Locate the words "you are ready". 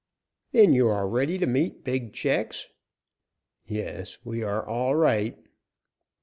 0.73-1.37